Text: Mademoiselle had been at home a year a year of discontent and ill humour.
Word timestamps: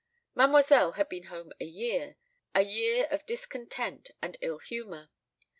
Mademoiselle 0.33 0.93
had 0.93 1.07
been 1.09 1.25
at 1.25 1.29
home 1.29 1.53
a 1.59 1.65
year 1.65 2.15
a 2.55 2.63
year 2.63 3.07
of 3.11 3.23
discontent 3.27 4.09
and 4.19 4.35
ill 4.41 4.57
humour. 4.57 5.11